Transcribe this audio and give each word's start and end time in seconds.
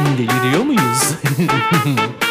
Deliriyor 0.00 0.64
muyuz? 0.64 1.12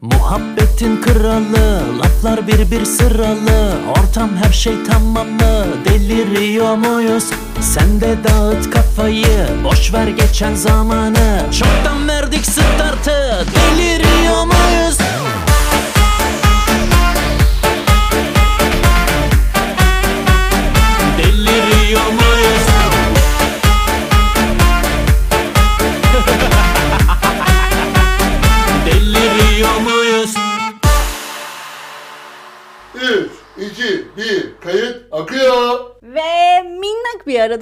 Muhabbetin 0.00 1.02
kralı 1.02 1.82
Laflar 1.98 2.46
bir 2.46 2.70
bir 2.70 2.84
sıralı 2.84 3.72
Ortam 3.90 4.30
her 4.44 4.52
şey 4.52 4.84
tamamlı 4.84 5.66
Deliriyor 5.84 6.76
muyuz? 6.76 7.24
Sen 7.60 8.00
de 8.00 8.16
dağıt 8.24 8.70
kafayı 8.70 9.48
Boş 9.64 9.94
ver 9.94 10.06
geçen 10.06 10.54
zamanı 10.54 11.46
Çoktan 11.58 12.08
verdik 12.08 12.46
startı 12.46 13.46
Deliriyor 13.54 14.44
muyuz? 14.44 15.01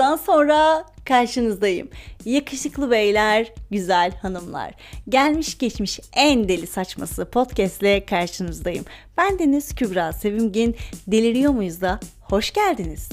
Aradan 0.00 0.16
sonra 0.16 0.84
karşınızdayım. 1.04 1.88
Yakışıklı 2.24 2.90
beyler, 2.90 3.52
güzel 3.70 4.12
hanımlar. 4.22 4.74
Gelmiş 5.08 5.58
geçmiş 5.58 6.00
en 6.12 6.48
deli 6.48 6.66
saçması 6.66 7.30
podcastle 7.30 8.06
karşınızdayım. 8.06 8.84
Ben 9.18 9.38
Deniz 9.38 9.74
Kübra 9.74 10.12
Sevimgin. 10.12 10.76
Deliriyor 11.06 11.52
muyuz 11.52 11.80
da? 11.80 12.00
Hoş 12.20 12.52
geldiniz. 12.52 13.08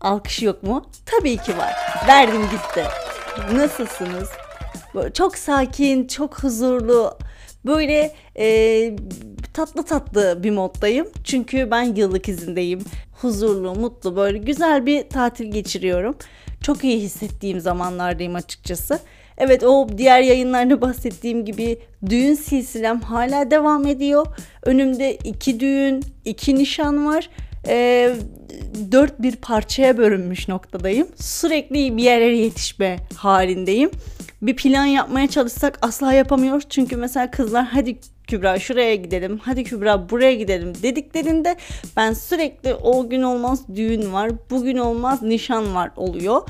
Alkış 0.00 0.42
yok 0.42 0.62
mu? 0.62 0.86
Tabii 1.06 1.36
ki 1.36 1.58
var. 1.58 1.72
Verdim 2.08 2.42
gitti. 2.42 2.84
Nasılsınız? 3.52 4.28
Böyle 4.94 5.12
çok 5.12 5.38
sakin, 5.38 6.06
çok 6.06 6.42
huzurlu, 6.42 7.18
böyle 7.66 8.14
e, 8.38 8.46
tatlı 9.52 9.82
tatlı 9.82 10.38
bir 10.42 10.50
moddayım. 10.50 11.06
Çünkü 11.24 11.70
ben 11.70 11.82
yıllık 11.82 12.28
izindeyim. 12.28 12.80
Huzurlu, 13.12 13.74
mutlu, 13.74 14.16
böyle 14.16 14.38
güzel 14.38 14.86
bir 14.86 15.08
tatil 15.08 15.52
geçiriyorum. 15.52 16.16
Çok 16.62 16.84
iyi 16.84 17.00
hissettiğim 17.00 17.60
zamanlardayım 17.60 18.34
açıkçası. 18.34 18.98
Evet 19.38 19.64
o 19.64 19.88
diğer 19.98 20.20
yayınlarda 20.20 20.80
bahsettiğim 20.80 21.44
gibi 21.44 21.78
düğün 22.10 22.34
silsilem 22.34 23.00
hala 23.00 23.50
devam 23.50 23.86
ediyor. 23.86 24.26
Önümde 24.62 25.14
iki 25.16 25.60
düğün, 25.60 26.02
iki 26.24 26.54
nişan 26.54 27.06
var. 27.06 27.30
Ee, 27.68 28.14
dört 28.92 29.22
bir 29.22 29.36
parçaya 29.36 29.98
bölünmüş 29.98 30.48
noktadayım. 30.48 31.08
Sürekli 31.16 31.96
bir 31.96 32.02
yerlere 32.02 32.36
yetişme 32.36 32.96
halindeyim. 33.16 33.90
Bir 34.42 34.56
plan 34.56 34.84
yapmaya 34.84 35.28
çalışsak 35.28 35.78
asla 35.82 36.12
yapamıyoruz. 36.12 36.64
Çünkü 36.68 36.96
mesela 36.96 37.30
kızlar 37.30 37.64
hadi 37.64 37.98
Kübra 38.28 38.58
şuraya 38.58 38.94
gidelim, 38.94 39.38
hadi 39.42 39.64
Kübra 39.64 40.10
buraya 40.10 40.34
gidelim 40.34 40.72
dediklerinde 40.82 41.56
ben 41.96 42.12
sürekli 42.12 42.74
o 42.74 43.08
gün 43.08 43.22
olmaz 43.22 43.68
düğün 43.76 44.12
var, 44.12 44.30
bugün 44.50 44.76
olmaz 44.76 45.22
nişan 45.22 45.74
var 45.74 45.90
oluyor. 45.96 46.42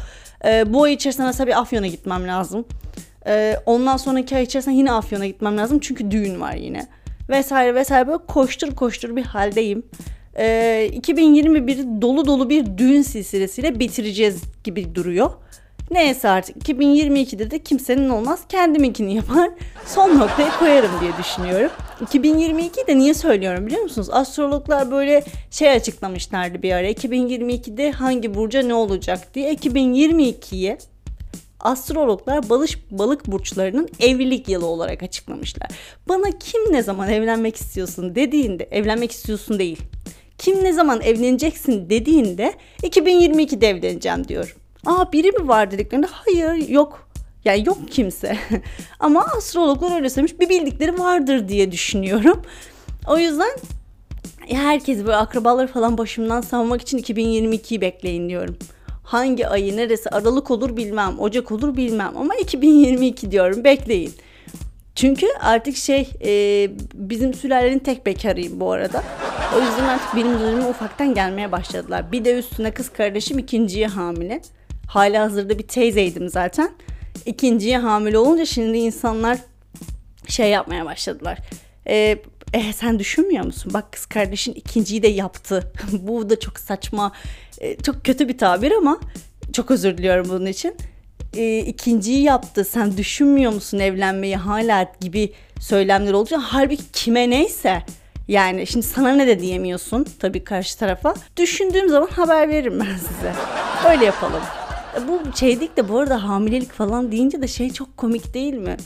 Ee, 0.45 0.65
bu 0.73 0.83
ay 0.83 0.93
içerisinde 0.93 1.27
mesela 1.27 1.47
bir 1.47 1.61
Afyon'a 1.61 1.87
gitmem 1.87 2.29
lazım. 2.29 2.65
Ee, 3.27 3.57
ondan 3.67 3.97
sonraki 3.97 4.37
ay 4.37 4.43
içerisinde 4.43 4.75
yine 4.75 4.93
Afyon'a 4.93 5.27
gitmem 5.27 5.59
lazım 5.59 5.79
çünkü 5.79 6.11
düğün 6.11 6.41
var 6.41 6.55
yine. 6.55 6.87
Vesaire 7.29 7.75
vesaire 7.75 8.07
böyle 8.07 8.27
koştur 8.29 8.75
koştur 8.75 9.17
bir 9.17 9.25
haldeyim. 9.25 9.83
Ee, 10.39 10.91
2021'i 10.93 12.03
dolu 12.03 12.27
dolu 12.27 12.51
bir 12.51 12.79
düğün 12.79 13.03
silsilesiyle 13.03 13.81
bitireceğiz 13.81 14.43
gibi 14.65 14.95
duruyor. 14.95 15.31
Neyse 15.91 16.29
artık 16.29 16.57
2022'de 16.57 17.51
de 17.51 17.59
kimsenin 17.59 18.09
olmaz 18.09 18.41
kendiminkini 18.49 19.15
yapar 19.15 19.51
son 19.87 20.19
noktaya 20.19 20.59
koyarım 20.59 20.91
diye 21.01 21.13
düşünüyorum. 21.19 21.71
2022'yi 22.05 22.87
de 22.87 22.99
niye 22.99 23.15
söylüyorum 23.15 23.67
biliyor 23.67 23.83
musunuz? 23.83 24.09
Astrologlar 24.11 24.91
böyle 24.91 25.25
şey 25.51 25.71
açıklamışlardı 25.71 26.63
bir 26.63 26.73
ara 26.73 26.91
2022'de 26.91 27.93
hangi 27.93 28.35
burca 28.35 28.63
ne 28.63 28.75
olacak 28.75 29.35
diye 29.35 29.55
2022'ye 29.55 30.79
astrologlar 31.61 32.49
balış, 32.49 32.79
balık 32.91 33.27
burçlarının 33.27 33.89
evlilik 34.01 34.49
yılı 34.49 34.67
olarak 34.67 35.03
açıklamışlar. 35.03 35.69
Bana 36.09 36.31
kim 36.41 36.73
ne 36.73 36.83
zaman 36.83 37.09
evlenmek 37.09 37.57
istiyorsun 37.57 38.15
dediğinde 38.15 38.69
evlenmek 38.71 39.13
istiyorsun 39.13 39.59
değil. 39.59 39.79
Kim 40.39 40.65
ne 40.65 40.73
zaman 40.73 41.01
evleneceksin 41.01 41.91
dediğinde 41.91 42.55
2022'de 42.83 43.69
evleneceğim 43.69 44.29
diyorum. 44.29 44.57
Aa 44.87 45.13
biri 45.13 45.31
mi 45.31 45.49
var 45.49 45.71
dediklerinde 45.71 46.07
hayır 46.11 46.69
yok. 46.69 47.09
Yani 47.45 47.67
yok 47.67 47.79
kimse. 47.91 48.39
Ama 49.01 49.25
astrologlar 49.25 49.97
öyle 49.97 50.11
söylemiş. 50.11 50.41
Bir 50.41 50.49
bildikleri 50.49 50.99
vardır 50.99 51.49
diye 51.49 51.73
düşünüyorum. 51.73 52.43
O 53.09 53.19
yüzden 53.19 53.51
herkes 54.49 54.99
böyle 54.99 55.17
akrabaları 55.17 55.67
falan 55.67 55.99
başımdan 55.99 56.41
savmak 56.41 56.83
için 56.83 56.99
2022'yi 56.99 57.81
bekleyin 57.81 58.29
diyorum. 58.29 58.59
Hangi 59.05 59.49
ayı 59.49 59.77
neresi 59.77 60.11
aralık 60.11 60.51
olur 60.51 60.77
bilmem, 60.77 61.19
ocak 61.19 61.53
olur 61.53 61.77
bilmem 61.77 62.13
ama 62.17 62.35
2022 62.35 63.31
diyorum 63.31 63.65
bekleyin. 63.65 64.13
Çünkü 64.95 65.27
artık 65.41 65.77
şey 65.77 66.11
e, 66.25 66.71
bizim 66.95 67.35
sülalenin 67.35 67.79
tek 67.79 68.07
bekarıyım 68.07 68.61
bu 68.61 68.73
arada. 68.73 69.03
O 69.57 69.61
yüzden 69.61 69.85
artık 69.85 70.17
benim 70.17 70.35
üzerime 70.37 70.67
ufaktan 70.67 71.15
gelmeye 71.15 71.53
başladılar. 71.53 72.13
Bir 72.13 72.25
de 72.25 72.39
üstüne 72.39 72.71
kız 72.71 72.89
kardeşim 72.89 73.39
ikinciye 73.39 73.87
hamile. 73.87 74.41
Hala 74.89 75.23
hazırda 75.23 75.59
bir 75.59 75.69
teyzeydim 75.69 76.29
zaten. 76.29 76.71
İkinciye 77.27 77.79
hamile 77.79 78.19
olunca 78.19 78.45
şimdi 78.45 78.79
insanlar 78.79 79.39
şey 80.29 80.51
yapmaya 80.51 80.85
başladılar. 80.85 81.39
E, 81.87 82.19
e, 82.53 82.73
sen 82.73 82.99
düşünmüyor 82.99 83.45
musun? 83.45 83.75
Bak 83.75 83.93
kız 83.93 84.07
kardeşin 84.07 84.53
ikinciyi 84.55 85.03
de 85.03 85.09
yaptı. 85.09 85.73
Bu 85.93 86.31
da 86.31 86.41
çok 86.41 86.59
saçma, 86.59 87.13
e, 87.59 87.77
çok 87.77 88.05
kötü 88.05 88.29
bir 88.29 88.39
tabir 88.39 88.73
ama 88.73 89.01
çok 89.53 89.71
özür 89.71 89.99
diliyorum 89.99 90.29
bunun 90.29 90.47
için. 90.47 90.77
E, 91.37 91.59
ikinciyi 91.59 92.23
yaptı. 92.23 92.65
Sen 92.65 92.97
düşünmüyor 92.97 93.53
musun 93.53 93.79
evlenmeyi 93.79 94.37
hala 94.37 94.93
gibi 95.01 95.33
söylemler 95.61 96.13
olacak. 96.13 96.41
Halbuki 96.43 96.93
kime 96.93 97.31
neyse 97.31 97.83
yani 98.29 98.67
şimdi 98.67 98.87
sana 98.87 99.13
ne 99.13 99.27
de 99.27 99.41
diyemiyorsun 99.41 100.07
tabii 100.19 100.45
karşı 100.45 100.79
tarafa. 100.79 101.15
Düşündüğüm 101.37 101.89
zaman 101.89 102.09
haber 102.09 102.49
veririm 102.49 102.81
ben 102.81 102.97
size. 102.97 103.33
Öyle 103.91 104.05
yapalım. 104.05 104.43
E, 104.99 105.09
Bu 105.09 105.37
şeydik 105.37 105.77
de 105.77 105.89
bu 105.89 105.99
arada 105.99 106.25
hamilelik 106.25 106.73
falan 106.73 107.13
deyince 107.13 107.43
de 107.43 107.49
şey 107.49 107.71
çok 107.71 107.97
komik 107.97 108.35
değil 108.35 108.55
mi? 108.55 108.77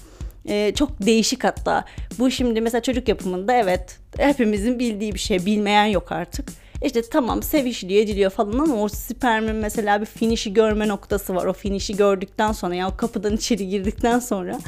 Ee, 0.48 0.72
çok 0.74 1.06
değişik 1.06 1.44
hatta. 1.44 1.84
Bu 2.18 2.30
şimdi 2.30 2.60
mesela 2.60 2.82
çocuk 2.82 3.08
yapımında 3.08 3.52
evet 3.52 3.98
hepimizin 4.18 4.78
bildiği 4.78 5.14
bir 5.14 5.18
şey. 5.18 5.46
Bilmeyen 5.46 5.84
yok 5.84 6.12
artık. 6.12 6.48
İşte 6.84 7.02
tamam 7.02 7.42
sevişiliyor 7.42 8.02
ediliyor 8.02 8.30
falan 8.30 8.58
ama 8.58 8.82
o 8.82 8.88
spermin 8.88 9.56
mesela 9.56 10.00
bir 10.00 10.06
finişi 10.06 10.52
görme 10.52 10.88
noktası 10.88 11.34
var. 11.34 11.46
O 11.46 11.52
finişi 11.52 11.96
gördükten 11.96 12.52
sonra 12.52 12.74
ya 12.74 12.88
o 12.88 12.96
kapıdan 12.96 13.36
içeri 13.36 13.68
girdikten 13.68 14.18
sonra 14.18 14.58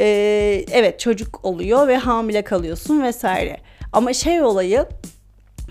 ee, 0.00 0.64
evet 0.72 1.00
çocuk 1.00 1.44
oluyor 1.44 1.88
ve 1.88 1.96
hamile 1.96 2.42
kalıyorsun 2.42 3.02
vesaire. 3.02 3.56
Ama 3.92 4.12
şey 4.12 4.42
olayı 4.42 4.86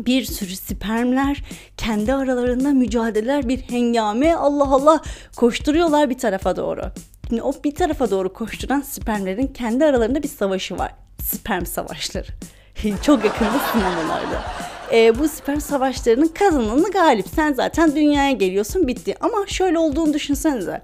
bir 0.06 0.26
sürü 0.26 0.56
spermler 0.56 1.44
kendi 1.78 2.14
aralarında 2.14 2.70
mücadeleler 2.70 3.50
bir 3.50 3.60
hengame 3.60 4.36
Allah 4.36 4.68
Allah 4.68 5.02
koşturuyorlar 5.36 6.10
bir 6.10 6.18
tarafa 6.18 6.56
doğru. 6.56 6.82
Şimdi 7.30 7.42
o 7.42 7.54
bir 7.64 7.76
tarafa 7.76 8.12
doğru 8.12 8.34
koşturan 8.34 8.82
spermlerin 8.82 9.48
kendi 9.48 9.86
aralarında 9.86 10.24
bir 10.24 10.28
savaşı 10.28 10.78
var. 10.78 10.94
Sperm 11.24 11.66
savaşları. 11.66 12.28
Çok 13.04 13.25
yakında 13.25 13.60
sinemalarda. 13.72 14.44
Ee, 14.94 15.19
bu 15.19 15.28
sperm 15.28 15.60
savaşlarının 15.60 16.28
kazananı 16.28 16.92
galip. 16.92 17.28
Sen 17.36 17.54
zaten 17.54 17.95
dünyaya 17.95 18.31
geliyorsun 18.31 18.88
bitti. 18.88 19.16
Ama 19.22 19.48
şöyle 19.48 19.80
olduğunu 19.80 20.13
düşünsenize. 20.13 20.81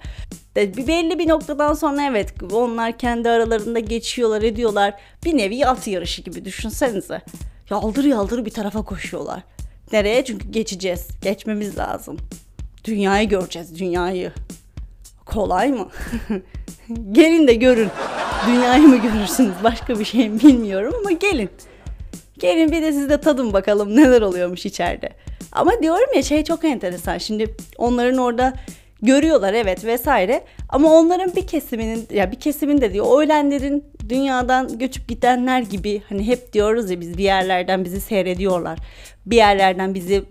Bir 0.56 0.86
belli 0.86 1.18
bir 1.18 1.28
noktadan 1.28 1.74
sonra 1.74 2.02
evet 2.02 2.34
onlar 2.52 2.98
kendi 2.98 3.30
aralarında 3.30 3.78
geçiyorlar 3.78 4.42
ediyorlar. 4.42 4.94
Bir 5.24 5.36
nevi 5.36 5.66
at 5.66 5.86
yarışı 5.86 6.22
gibi 6.22 6.44
düşünsenize. 6.44 7.22
Yaldır 7.70 8.04
yaldır 8.04 8.44
bir 8.44 8.50
tarafa 8.50 8.82
koşuyorlar. 8.82 9.42
Nereye? 9.92 10.24
Çünkü 10.24 10.50
geçeceğiz. 10.50 11.08
Geçmemiz 11.22 11.78
lazım. 11.78 12.16
Dünyayı 12.84 13.28
göreceğiz, 13.28 13.78
dünyayı. 13.78 14.32
Kolay 15.26 15.72
mı? 15.72 15.88
gelin 17.12 17.48
de 17.48 17.54
görün. 17.54 17.88
Dünyayı 18.46 18.82
mı 18.82 18.96
görürsünüz? 18.96 19.54
Başka 19.64 19.98
bir 19.98 20.04
şey 20.04 20.32
bilmiyorum 20.40 20.94
ama 21.00 21.10
gelin. 21.12 21.50
Gelin 22.38 22.72
bir 22.72 22.82
de 22.82 22.92
siz 22.92 23.08
de 23.08 23.20
tadın 23.20 23.52
bakalım 23.52 23.96
neler 23.96 24.22
oluyormuş 24.22 24.66
içeride. 24.66 25.10
Ama 25.52 25.82
diyorum 25.82 26.14
ya 26.16 26.22
şey 26.22 26.44
çok 26.44 26.64
enteresan. 26.64 27.18
Şimdi 27.18 27.56
onların 27.78 28.18
orada 28.18 28.52
görüyorlar 29.02 29.54
evet 29.54 29.84
vesaire. 29.84 30.44
Ama 30.68 30.92
onların 30.92 31.36
bir 31.36 31.46
kesiminin 31.46 32.06
ya 32.10 32.32
bir 32.32 32.40
kesimin 32.40 32.80
de 32.80 32.92
diyor 32.92 33.22
ölenlerin 33.22 33.84
dünyadan 34.08 34.78
göçüp 34.78 35.08
gidenler 35.08 35.60
gibi 35.60 36.02
hani 36.08 36.26
hep 36.26 36.52
diyoruz 36.52 36.90
ya 36.90 37.00
biz 37.00 37.18
bir 37.18 37.24
yerlerden 37.24 37.84
bizi 37.84 38.00
seyrediyorlar. 38.00 38.78
Bir 39.26 39.36
yerlerden 39.36 39.94
bizi 39.94 40.24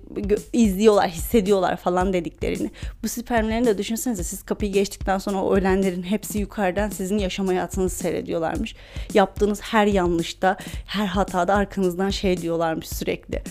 izliyorlar, 0.54 1.10
hissediyorlar 1.10 1.78
falan 1.78 2.14
dediklerini. 2.14 2.72
Bu 3.04 3.08
spermlerini 3.08 3.66
de 3.66 3.78
düşünsenize 3.78 4.24
siz 4.24 4.44
kapıyı 4.44 4.72
geçtikten 4.72 5.18
sonra 5.18 5.44
o 5.44 5.56
ölenlerin 5.56 6.04
hepsi 6.04 6.40
yukarıdan 6.40 6.90
sizin 6.90 7.18
yaşam 7.18 7.48
hayatınızı 7.48 7.96
seyrediyorlarmış. 7.96 8.76
Yaptığınız 9.14 9.62
her 9.62 9.88
yanlışta, 9.88 10.58
her 10.86 11.08
hatada 11.08 11.56
arkanızdan 11.56 12.10
şey 12.10 12.38
diyorlarmış 12.38 12.90
sürekli 12.90 13.42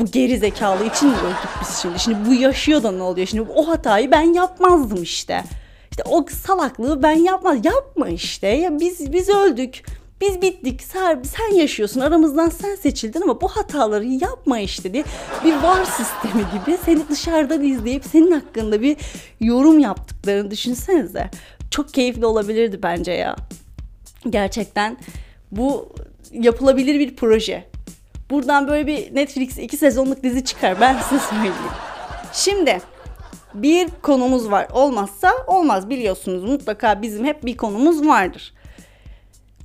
bu 0.00 0.06
geri 0.06 0.38
zekalı 0.38 0.86
için 0.86 1.08
mi 1.08 1.16
öldük 1.16 1.50
biz 1.60 1.76
şimdi? 1.76 1.98
Şimdi 1.98 2.28
bu 2.28 2.34
yaşıyor 2.34 2.82
da 2.82 2.92
ne 2.92 3.02
oluyor? 3.02 3.26
Şimdi 3.26 3.50
o 3.54 3.68
hatayı 3.68 4.10
ben 4.10 4.34
yapmazdım 4.34 5.02
işte. 5.02 5.44
İşte 6.00 6.10
o 6.10 6.26
salaklığı 6.46 7.02
ben 7.02 7.16
yapmaz. 7.16 7.64
Yapma 7.64 8.08
işte. 8.08 8.46
Ya 8.46 8.80
biz 8.80 9.12
biz 9.12 9.28
öldük. 9.28 9.82
Biz 10.20 10.42
bittik. 10.42 10.82
Sen, 10.82 11.22
sen 11.22 11.54
yaşıyorsun. 11.54 12.00
Aramızdan 12.00 12.48
sen 12.48 12.74
seçildin 12.74 13.20
ama 13.20 13.40
bu 13.40 13.48
hataları 13.48 14.04
yapma 14.04 14.58
işte 14.58 14.92
diye 14.92 15.04
bir 15.44 15.54
var 15.54 15.84
sistemi 15.84 16.44
gibi 16.52 16.78
seni 16.84 17.08
dışarıdan 17.08 17.62
izleyip 17.62 18.04
senin 18.04 18.32
hakkında 18.32 18.82
bir 18.82 18.96
yorum 19.40 19.78
yaptıklarını 19.78 20.50
düşünsenize. 20.50 21.30
Çok 21.70 21.94
keyifli 21.94 22.26
olabilirdi 22.26 22.80
bence 22.82 23.12
ya. 23.12 23.36
Gerçekten 24.30 24.96
bu 25.50 25.88
yapılabilir 26.32 26.98
bir 26.98 27.16
proje. 27.16 27.70
Buradan 28.30 28.68
böyle 28.68 28.86
bir 28.86 29.14
Netflix 29.14 29.58
iki 29.58 29.76
sezonluk 29.76 30.22
dizi 30.22 30.44
çıkar 30.44 30.80
ben 30.80 30.96
size 30.98 31.20
söyleyeyim. 31.30 31.54
Şimdi 32.32 32.80
bir 33.54 33.88
konumuz 34.02 34.50
var. 34.50 34.68
Olmazsa 34.72 35.32
olmaz 35.46 35.90
biliyorsunuz. 35.90 36.44
Mutlaka 36.44 37.02
bizim 37.02 37.24
hep 37.24 37.44
bir 37.44 37.56
konumuz 37.56 38.06
vardır. 38.06 38.54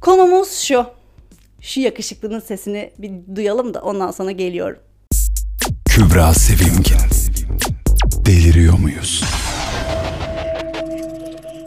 Konumuz 0.02 0.52
şu. 0.52 0.86
Şu 1.62 1.80
yakışıklının 1.80 2.40
sesini 2.40 2.92
bir 2.98 3.36
duyalım 3.36 3.74
da 3.74 3.82
ondan 3.82 4.12
sonra 4.12 4.32
geliyorum. 4.32 4.80
Kübra 5.86 6.34
Sevimgin. 6.34 6.98
Deliriyor 8.26 8.80
muyuz? 8.80 9.24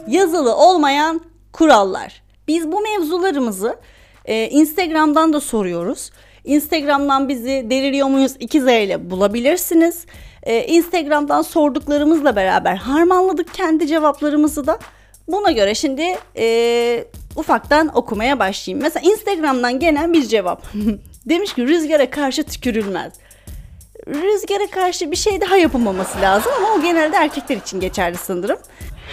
Yazılı 0.07 0.55
olmayan 0.55 1.21
kurallar. 1.53 2.21
Biz 2.47 2.71
bu 2.71 2.81
mevzularımızı 2.81 3.79
e, 4.25 4.49
Instagram'dan 4.49 5.33
da 5.33 5.39
soruyoruz. 5.41 6.11
Instagram'dan 6.43 7.29
bizi 7.29 7.67
deliriyor 7.69 8.07
muyuz 8.07 8.35
2Z 8.35 8.85
ile 8.85 9.09
bulabilirsiniz. 9.09 10.05
Ee, 10.43 10.65
Instagram'dan 10.65 11.41
sorduklarımızla 11.41 12.35
beraber 12.35 12.75
harmanladık 12.75 13.53
kendi 13.53 13.87
cevaplarımızı 13.87 14.67
da. 14.67 14.79
Buna 15.27 15.51
göre 15.51 15.75
şimdi 15.75 16.03
e, 16.37 17.05
ufaktan 17.35 17.97
okumaya 17.97 18.39
başlayayım. 18.39 18.83
Mesela 18.83 19.11
Instagram'dan 19.11 19.79
gelen 19.79 20.13
bir 20.13 20.27
cevap. 20.27 20.63
Demiş 21.25 21.53
ki 21.53 21.67
rüzgara 21.67 22.09
karşı 22.09 22.43
tükürülmez. 22.43 23.13
Rüzgara 24.07 24.67
karşı 24.71 25.11
bir 25.11 25.15
şey 25.15 25.41
daha 25.41 25.57
yapılmaması 25.57 26.21
lazım 26.21 26.51
ama 26.57 26.73
o 26.73 26.81
genelde 26.81 27.15
erkekler 27.15 27.57
için 27.57 27.79
geçerli 27.79 28.17
sanırım. 28.17 28.57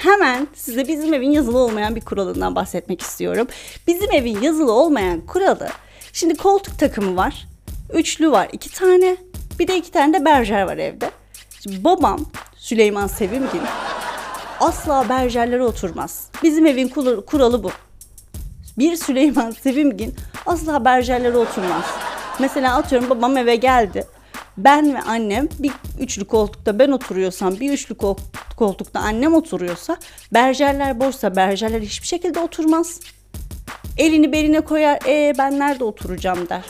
Hemen 0.03 0.49
size 0.55 0.89
bizim 0.89 1.15
evin 1.15 1.31
yazılı 1.31 1.59
olmayan 1.59 1.97
bir 1.97 2.01
kuralından 2.01 2.55
bahsetmek 2.55 3.01
istiyorum. 3.01 3.47
Bizim 3.87 4.13
evin 4.13 4.41
yazılı 4.41 4.73
olmayan 4.73 5.21
kuralı 5.21 5.69
Şimdi 6.17 6.35
koltuk 6.37 6.79
takımı 6.79 7.17
var. 7.17 7.47
Üçlü 7.93 8.31
var 8.31 8.49
iki 8.53 8.73
tane. 8.73 9.17
Bir 9.59 9.69
de 9.69 9.77
iki 9.77 9.91
tane 9.91 10.21
de 10.21 10.25
berjer 10.25 10.63
var 10.63 10.77
evde. 10.77 11.11
Şimdi 11.63 11.85
babam 11.85 12.21
Süleyman 12.57 13.07
Sevimgin 13.07 13.63
asla 14.61 15.09
berjerlere 15.09 15.63
oturmaz. 15.63 16.29
Bizim 16.43 16.67
evin 16.67 16.89
kuralı 17.27 17.63
bu. 17.63 17.71
Bir 18.79 18.97
Süleyman 18.97 19.51
Sevimgin 19.51 20.15
asla 20.47 20.85
berjerlere 20.85 21.37
oturmaz. 21.37 21.85
Mesela 22.39 22.77
atıyorum 22.77 23.11
babam 23.11 23.37
eve 23.37 23.57
geldi. 23.57 24.07
Ben 24.57 24.95
ve 24.95 25.03
annem 25.03 25.49
bir 25.59 25.73
üçlü 26.01 26.25
koltukta 26.25 26.79
ben 26.79 26.91
oturuyorsam 26.91 27.61
bir 27.61 27.73
üçlü 27.73 27.97
koltukta 28.57 29.01
annem 29.01 29.35
oturuyorsa 29.35 29.97
berjerler 30.35 31.01
boşsa 31.01 31.37
berjerler 31.37 31.81
hiçbir 31.81 32.07
şekilde 32.07 32.41
oturmaz. 32.41 33.01
Elini 33.99 34.33
beline 34.33 34.61
koyar. 34.61 34.99
E 35.07 35.35
ben 35.39 35.59
nerede 35.59 35.85
oturacağım 35.85 36.49
der. 36.49 36.65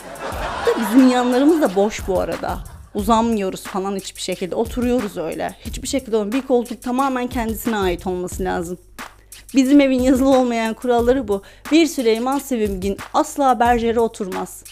Bizim 0.79 1.09
yanlarımız 1.09 1.61
da 1.61 1.75
boş 1.75 2.07
bu 2.07 2.19
arada. 2.19 2.76
Uzanmıyoruz 2.93 3.63
falan 3.63 3.95
hiçbir 3.95 4.21
şekilde. 4.21 4.55
Oturuyoruz 4.55 5.17
öyle. 5.17 5.55
Hiçbir 5.65 5.87
şekilde 5.87 6.31
bir 6.31 6.41
koltuk 6.41 6.81
tamamen 6.81 7.27
kendisine 7.27 7.77
ait 7.77 8.07
olması 8.07 8.43
lazım. 8.43 8.77
Bizim 9.55 9.81
evin 9.81 9.99
yazılı 9.99 10.29
olmayan 10.29 10.73
kuralları 10.73 11.27
bu. 11.27 11.41
Bir 11.71 11.87
Süleyman 11.87 12.39
Sevimgin 12.39 12.97
asla 13.13 13.59
berjere 13.59 13.99
oturmaz. 13.99 14.63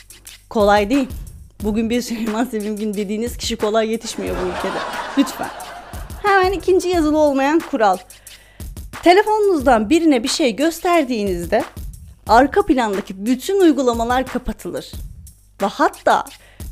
Kolay 0.50 0.90
değil. 0.90 1.08
Bugün 1.64 1.90
bir 1.90 2.02
Süleyman 2.02 2.46
Sevimgin 2.46 2.94
dediğiniz 2.94 3.38
kişi 3.38 3.56
kolay 3.56 3.92
yetişmiyor 3.92 4.36
bu 4.36 4.48
ülkede. 4.48 4.80
Lütfen. 5.18 5.50
Hemen 6.24 6.52
ikinci 6.52 6.90
yazılı 6.90 7.18
olmayan 7.18 7.60
kural. 7.60 7.98
Telefonunuzdan 9.04 9.90
birine 9.90 10.24
bir 10.24 10.28
şey 10.28 10.56
gösterdiğinizde 10.56 11.64
arka 12.28 12.66
plandaki 12.66 13.26
bütün 13.26 13.62
uygulamalar 13.62 14.26
kapatılır. 14.28 14.92
Ve 15.62 15.66
hatta 15.66 16.24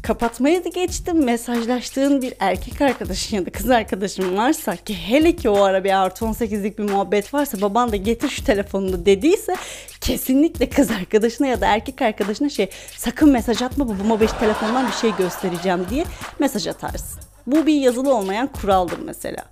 kapatmayı 0.04 0.66
da 0.66 0.70
geçtim 0.70 1.24
mesajlaştığın 1.24 2.22
bir 2.22 2.34
erkek 2.40 2.82
arkadaşın 2.82 3.38
ya 3.38 3.46
da 3.46 3.52
kız 3.52 3.70
arkadaşın 3.70 4.38
varsa 4.38 4.76
ki 4.76 4.96
hele 4.96 5.36
ki 5.36 5.50
o 5.50 5.62
ara 5.62 5.84
bir 5.84 6.04
artı 6.04 6.26
18'lik 6.26 6.78
bir 6.78 6.84
muhabbet 6.84 7.34
varsa 7.34 7.62
baban 7.62 7.92
da 7.92 7.96
getir 7.96 8.30
şu 8.30 8.46
telefonunu 8.46 9.06
dediyse 9.06 9.56
kesinlikle 10.02 10.70
kız 10.70 10.92
arkadaşına 10.92 11.48
ya 11.48 11.62
da 11.62 11.68
erkek 11.68 12.02
arkadaşına 12.02 12.50
şey 12.50 12.70
sakın 12.98 13.32
mesaj 13.32 13.62
atma 13.62 13.90
babama 13.90 14.20
beş 14.20 14.32
telefondan 14.32 14.88
bir 14.88 14.94
şey 14.94 15.12
göstereceğim 15.18 15.86
diye 15.90 16.06
mesaj 16.40 16.68
atarsın. 16.68 17.20
Bu 17.48 17.66
bir 17.66 17.76
yazılı 17.76 18.16
olmayan 18.16 18.48
kuraldır 18.48 19.00
mesela. 19.06 19.46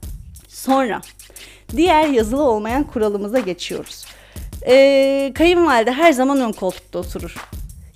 Sonra 0.47 1.01
diğer 1.77 2.07
yazılı 2.07 2.43
olmayan 2.43 2.83
kuralımıza 2.83 3.39
geçiyoruz 3.39 4.05
e, 4.67 5.31
kayınvalide 5.35 5.91
her 5.91 6.11
zaman 6.11 6.39
ön 6.39 6.51
koltukta 6.51 6.99
oturur. 6.99 7.35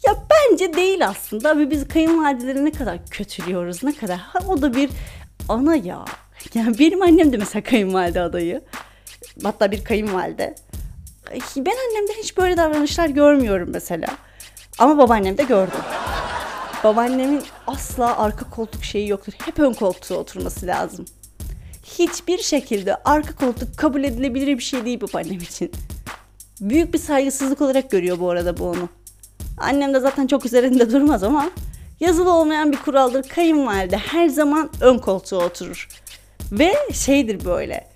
Ya 0.07 0.15
bence 0.31 0.73
değil 0.73 1.07
aslında 1.07 1.57
ve 1.57 1.71
biz 1.71 1.87
kayınvalideleri 1.87 2.65
ne 2.65 2.71
kadar 2.71 3.05
kötülüyoruz 3.05 3.83
ne 3.83 3.95
kadar. 3.95 4.17
Ha, 4.17 4.39
o 4.47 4.61
da 4.61 4.73
bir 4.73 4.89
ana 5.49 5.75
ya. 5.75 6.05
Yani 6.53 6.79
benim 6.79 7.01
annem 7.01 7.33
de 7.33 7.37
mesela 7.37 7.63
kayınvalide 7.63 8.21
adayı. 8.21 8.61
Hatta 9.43 9.71
bir 9.71 9.83
kayınvalide. 9.83 10.55
Ben 11.57 11.75
annemden 11.89 12.13
hiç 12.23 12.37
böyle 12.37 12.57
davranışlar 12.57 13.09
görmüyorum 13.09 13.69
mesela. 13.71 14.07
Ama 14.77 14.97
babaannemde 14.97 15.43
gördüm. 15.43 15.79
Babaannemin 16.83 17.43
asla 17.67 18.17
arka 18.17 18.49
koltuk 18.49 18.83
şeyi 18.83 19.09
yoktur. 19.09 19.33
Hep 19.45 19.59
ön 19.59 19.73
koltuğa 19.73 20.17
oturması 20.17 20.67
lazım. 20.67 21.05
Hiçbir 21.83 22.37
şekilde 22.37 22.95
arka 22.95 23.35
koltuk 23.35 23.77
kabul 23.77 24.03
edilebilir 24.03 24.47
bir 24.47 24.63
şey 24.63 24.85
değil 24.85 25.01
babaannem 25.01 25.37
için. 25.37 25.71
Büyük 26.61 26.93
bir 26.93 26.99
saygısızlık 26.99 27.61
olarak 27.61 27.91
görüyor 27.91 28.19
bu 28.19 28.29
arada 28.29 28.57
bu 28.57 28.69
onu. 28.69 28.89
Annem 29.57 29.93
de 29.93 29.99
zaten 29.99 30.27
çok 30.27 30.45
üzerinde 30.45 30.91
durmaz 30.91 31.23
ama 31.23 31.49
yazılı 31.99 32.33
olmayan 32.33 32.71
bir 32.71 32.77
kuraldır. 32.77 33.29
Kayınvalide 33.29 33.97
her 33.97 34.27
zaman 34.27 34.69
ön 34.81 34.97
koltuğa 34.97 35.45
oturur. 35.45 35.87
Ve 36.51 36.73
şeydir 36.93 37.45
böyle 37.45 37.87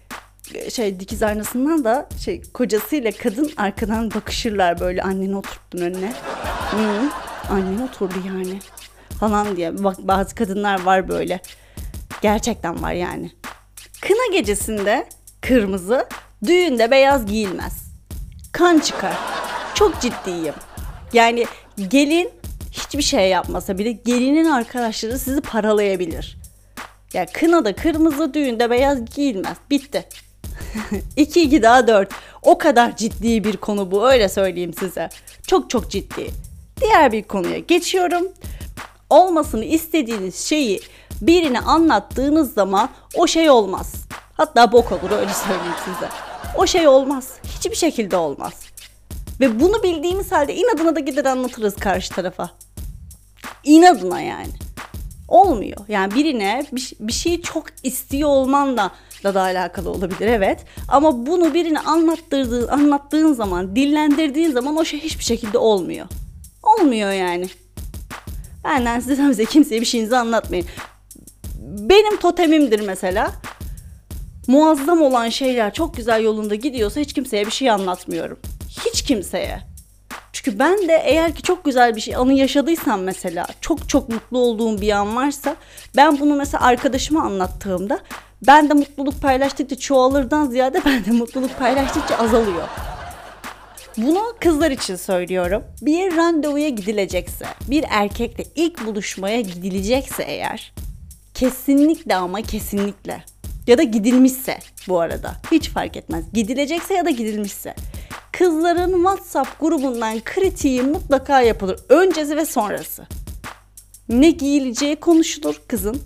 şey 0.72 1.00
dikiz 1.00 1.24
aynasından 1.24 1.84
da 1.84 2.10
şey 2.24 2.42
kocasıyla 2.54 3.12
kadın 3.12 3.51
arkadan 3.58 4.12
bakışırlar 4.12 4.80
böyle 4.80 5.04
anneni 5.04 5.38
oturttun 5.38 5.80
önüne. 5.80 6.13
Hı, 6.72 7.10
annen 7.50 7.88
oturdu 7.88 8.16
yani 8.28 8.60
falan 9.20 9.56
diye. 9.56 9.84
Bak 9.84 9.98
bazı 10.00 10.36
kadınlar 10.36 10.82
var 10.82 11.10
böyle. 11.10 11.39
Gerçekten 12.22 12.84
var 12.84 12.94
yani. 12.94 13.32
Kına 14.01 14.34
gecesinde 14.34 15.10
kırmızı, 15.42 16.08
düğünde 16.46 16.92
beyaz 16.92 17.25
giyilmez 17.25 17.89
kan 18.51 18.80
çıkar. 18.80 19.18
Çok 19.75 20.01
ciddiyim. 20.01 20.54
Yani 21.13 21.46
gelin 21.88 22.30
hiçbir 22.72 23.01
şey 23.04 23.30
yapmasa 23.30 23.78
bile 23.78 23.92
gelinin 23.92 24.46
arkadaşları 24.46 25.20
sizi 25.20 25.42
paralayabilir. 25.42 26.38
Ya 27.13 27.20
yani 27.20 27.30
kınada 27.34 27.75
kırmızı 27.75 28.34
düğünde 28.34 28.70
beyaz 28.70 29.06
giyilmez. 29.06 29.58
Bitti. 29.70 30.06
2 31.18 31.42
2 31.42 31.63
daha 31.63 31.88
4. 31.88 32.10
O 32.42 32.58
kadar 32.58 32.96
ciddi 32.96 33.44
bir 33.44 33.58
konu 33.58 33.92
bu 33.92 34.12
öyle 34.12 34.30
söyleyeyim 34.30 34.74
size. 34.74 35.10
Çok 35.48 35.70
çok 35.70 35.92
ciddi. 35.92 36.32
Diğer 36.82 37.12
bir 37.12 37.24
konuya 37.24 37.60
geçiyorum. 37.60 38.28
Olmasını 39.10 39.66
istediğiniz 39.66 40.36
şeyi 40.36 40.82
birine 41.22 41.60
anlattığınız 41.60 42.54
zaman 42.54 42.89
o 43.16 43.28
şey 43.28 43.50
olmaz. 43.50 43.94
Hatta 44.34 44.72
bok 44.72 44.92
olur 44.92 45.12
öyle 45.12 45.34
söyleyeyim 45.34 45.74
size. 45.86 46.10
O 46.58 46.68
şey 46.68 46.88
olmaz. 46.88 47.34
Hiçbir 47.58 47.75
şekilde 47.75 48.18
olmaz. 48.18 48.54
Ve 49.39 49.60
bunu 49.60 49.84
bildiğimiz 49.84 50.31
halde 50.31 50.55
inadına 50.55 50.96
da 50.96 51.00
gider 51.00 51.25
anlatırız 51.25 51.75
karşı 51.75 52.13
tarafa. 52.13 52.51
İnadına 53.63 54.22
yani. 54.22 54.51
Olmuyor. 55.27 55.77
Yani 55.88 56.15
birine 56.15 56.65
bir, 56.72 56.93
bir 57.00 57.13
şeyi 57.13 57.41
çok 57.41 57.65
istiyor 57.84 58.29
olmanla 58.29 58.91
da 59.24 59.34
da 59.34 59.41
alakalı 59.41 59.89
olabilir 59.89 60.27
evet. 60.27 60.65
Ama 60.88 61.25
bunu 61.25 61.53
birine 61.53 61.79
anlattırdığın, 61.79 62.67
anlattığın 62.67 63.34
zaman, 63.34 63.75
dillendirdiğin 63.75 64.51
zaman 64.51 64.77
o 64.77 64.86
şey 64.86 65.00
hiçbir 65.00 65.24
şekilde 65.24 65.58
olmuyor. 65.58 66.05
Olmuyor 66.63 67.12
yani. 67.12 67.48
Benden 68.63 69.00
size 69.00 69.15
size 69.15 69.46
kimseye 69.46 69.81
bir 69.81 69.86
şeyinizi 69.86 70.17
anlatmayın. 70.17 70.65
Benim 71.62 72.17
totemimdir 72.17 72.79
mesela. 72.79 73.31
Muazzam 74.48 75.01
olan 75.01 75.29
şeyler 75.29 75.74
çok 75.74 75.96
güzel 75.98 76.24
yolunda 76.24 76.55
gidiyorsa 76.55 77.00
hiç 77.00 77.13
kimseye 77.13 77.46
bir 77.46 77.51
şey 77.51 77.72
anlatmıyorum. 77.72 78.39
Hiç 78.86 79.02
kimseye. 79.02 79.62
Çünkü 80.34 80.60
ben 80.60 80.88
de 80.88 81.02
eğer 81.06 81.36
ki 81.36 81.44
çok 81.44 81.66
güzel 81.66 81.96
bir 81.96 82.02
şey 82.02 82.16
anı 82.16 82.34
yaşadıysam 82.34 83.02
mesela 83.02 83.48
çok 83.62 83.90
çok 83.90 84.10
mutlu 84.10 84.38
olduğum 84.38 84.82
bir 84.82 84.92
an 84.92 85.16
varsa 85.16 85.56
ben 85.96 86.20
bunu 86.20 86.36
mesela 86.36 86.64
arkadaşıma 86.64 87.24
anlattığımda 87.24 88.00
ben 88.48 88.70
de 88.70 88.74
mutluluk 88.74 89.22
paylaştıkça 89.22 89.76
çoğalırdan 89.76 90.46
ziyade 90.46 90.82
ben 90.86 91.06
de 91.06 91.12
mutluluk 91.12 91.60
paylaştıkça 91.60 92.18
azalıyor. 92.18 92.68
Bunu 93.98 94.36
kızlar 94.40 94.72
için 94.72 94.96
söylüyorum. 94.96 95.64
Bir 95.82 96.18
randevuya 96.18 96.70
gidilecekse, 96.70 97.46
bir 97.68 97.86
erkekle 97.90 98.44
ilk 98.56 98.86
buluşmaya 98.86 99.42
gidilecekse 99.42 100.24
eğer 100.24 100.74
kesinlikle 101.34 102.16
ama 102.16 102.42
kesinlikle 102.42 103.24
ya 103.68 103.78
da 103.78 103.84
gidilmişse 103.84 104.60
bu 104.88 105.00
arada 105.00 105.36
hiç 105.52 105.70
fark 105.70 105.98
etmez. 105.98 106.26
Gidilecekse 106.34 106.94
ya 106.94 107.06
da 107.06 107.10
gidilmişse 107.10 107.76
kızların 108.32 108.94
WhatsApp 108.94 109.60
grubundan 109.60 110.20
kritiği 110.20 110.82
mutlaka 110.82 111.42
yapılır. 111.42 111.80
Öncesi 111.90 112.38
ve 112.38 112.46
sonrası. 112.46 113.08
Ne 114.10 114.32
giyileceği 114.32 114.96
konuşulur 114.96 115.62
kızın. 115.68 116.02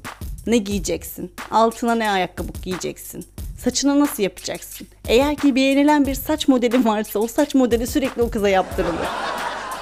Ne 0.48 0.58
giyeceksin? 0.58 1.34
Altına 1.51 1.96
ne 1.96 2.10
ayakkabı 2.10 2.51
giyeceksin? 2.63 3.25
Saçını 3.60 4.00
nasıl 4.00 4.24
yapacaksın? 4.24 4.88
Eğer 5.08 5.36
ki 5.36 5.56
beğenilen 5.56 6.06
bir 6.06 6.15
saç 6.15 6.48
modeli 6.48 6.86
varsa 6.86 7.20
o 7.20 7.27
saç 7.27 7.56
modeli 7.56 7.88
sürekli 7.88 8.22
o 8.22 8.30
kıza 8.30 8.50
yaptırılır. 8.50 9.08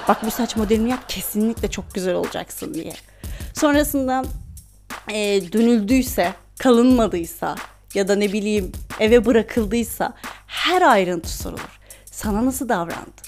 Bak 0.08 0.26
bu 0.26 0.30
saç 0.30 0.56
modelini 0.56 0.90
yap 0.90 1.08
kesinlikle 1.08 1.70
çok 1.70 1.94
güzel 1.94 2.14
olacaksın 2.14 2.74
diye. 2.74 2.92
Sonrasında 3.54 4.24
e, 5.08 5.40
dönüldüyse, 5.52 6.32
kalınmadıysa 6.58 7.56
ya 7.94 8.08
da 8.08 8.14
ne 8.14 8.32
bileyim 8.32 8.72
eve 9.00 9.26
bırakıldıysa 9.26 10.14
her 10.46 10.82
ayrıntı 10.82 11.28
sorulur. 11.28 11.80
Sana 12.22 12.46
nasıl 12.46 12.68
davrandı? 12.68 13.22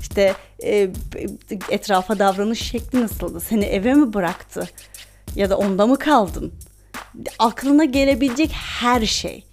İşte 0.00 0.34
e, 0.62 0.90
etrafa 1.70 2.18
davranış 2.18 2.62
şekli 2.62 3.02
nasıldı? 3.02 3.40
Seni 3.40 3.64
eve 3.64 3.94
mi 3.94 4.12
bıraktı? 4.14 4.68
Ya 5.34 5.50
da 5.50 5.58
onda 5.58 5.86
mı 5.86 5.98
kaldın? 5.98 6.52
Aklına 7.38 7.84
gelebilecek 7.84 8.50
her 8.52 9.06
şey. 9.06 9.44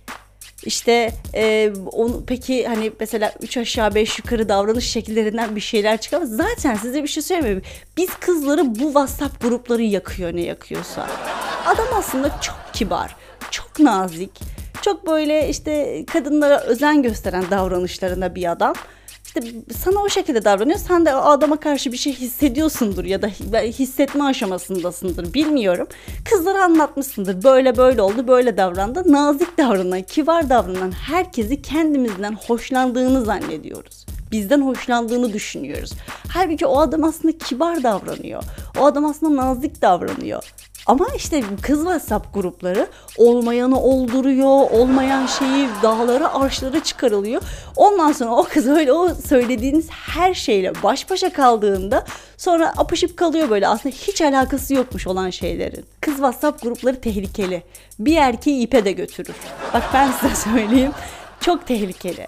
İşte 0.66 1.14
e, 1.34 1.74
onu 1.92 2.24
peki 2.28 2.68
hani 2.68 2.92
mesela 3.00 3.34
üç 3.42 3.58
aşağı 3.58 3.96
beş 3.96 4.20
yukarı 4.20 4.50
davranış 4.50 4.92
şekillerinden 4.92 5.56
bir 5.56 5.62
şeyler 5.62 6.02
çıkar. 6.02 6.22
Zaten 6.22 6.76
size 6.76 7.04
bir 7.04 7.08
şey 7.08 7.24
söyleyeyim 7.24 7.58
mi? 7.58 7.64
Biz 7.98 8.10
kızları 8.20 8.76
bu 8.76 8.86
WhatsApp 8.86 9.42
grupları 9.42 9.84
yakıyor 9.84 10.36
ne 10.36 10.42
yakıyorsa. 10.42 11.08
Adam 11.66 11.88
aslında 11.96 12.42
çok 12.42 12.58
kibar, 12.74 13.16
çok 13.52 13.80
nazik, 13.80 14.32
çok 14.84 15.08
böyle 15.08 15.50
işte 15.50 16.06
kadınlara 16.14 16.60
özen 16.60 17.04
gösteren 17.04 17.44
davranışlarında 17.52 18.36
bir 18.36 18.52
adam. 18.52 18.74
İşte 19.26 19.42
sana 19.78 20.00
o 20.00 20.10
şekilde 20.10 20.46
davranıyor. 20.46 20.80
Sen 20.80 21.06
de 21.06 21.16
o 21.16 21.20
adama 21.20 21.60
karşı 21.60 21.92
bir 21.92 21.98
şey 21.98 22.14
hissediyorsundur 22.14 23.06
ya 23.06 23.22
da 23.22 23.28
hissetme 23.62 24.24
aşamasındasındır 24.24 25.34
bilmiyorum. 25.34 25.88
Kızlara 26.30 26.64
anlatmışsındır. 26.64 27.44
Böyle 27.44 27.78
böyle 27.78 28.02
oldu, 28.02 28.28
böyle 28.28 28.58
davrandı. 28.58 29.12
Nazik 29.12 29.58
davranan, 29.58 30.02
kibar 30.02 30.50
davranan 30.50 30.92
herkesi 30.92 31.62
kendimizden 31.62 32.38
hoşlandığını 32.48 33.26
zannediyoruz. 33.26 34.06
Bizden 34.32 34.62
hoşlandığını 34.62 35.34
düşünüyoruz. 35.34 35.92
Halbuki 36.30 36.66
o 36.66 36.80
adam 36.80 37.04
aslında 37.04 37.38
kibar 37.38 37.84
davranıyor. 37.84 38.44
O 38.80 38.86
adam 38.86 39.06
aslında 39.06 39.46
nazik 39.46 39.82
davranıyor. 39.82 40.54
Ama 40.86 41.08
işte 41.16 41.44
kız 41.62 41.80
WhatsApp 41.80 42.34
grupları 42.34 42.88
olmayanı 43.18 43.80
olduruyor, 43.80 44.72
olmayan 44.72 45.26
şeyi 45.26 45.68
dağlara, 45.84 46.34
arşlara 46.34 46.84
çıkarılıyor. 46.84 47.42
Ondan 47.76 48.12
sonra 48.12 48.32
o 48.32 48.44
kız 48.44 48.68
öyle 48.68 48.94
o 48.94 49.16
söylediğiniz 49.16 49.90
her 49.90 50.34
şeyle 50.34 50.74
baş 50.84 51.10
başa 51.10 51.34
kaldığında 51.34 52.06
sonra 52.38 52.74
apışıp 52.78 53.18
kalıyor 53.18 53.50
böyle 53.50 53.68
aslında 53.68 53.96
hiç 53.96 54.22
alakası 54.22 54.74
yokmuş 54.74 55.08
olan 55.08 55.30
şeylerin. 55.30 55.86
Kız 56.02 56.14
WhatsApp 56.14 56.62
grupları 56.62 57.02
tehlikeli. 57.02 57.64
Bir 58.00 58.18
erkeği 58.18 58.64
ipe 58.64 58.86
de 58.86 58.92
götürür. 58.92 59.36
Bak 59.74 59.84
ben 59.94 60.12
size 60.12 60.36
söyleyeyim 60.52 60.92
çok 61.40 61.68
tehlikeli 61.68 62.28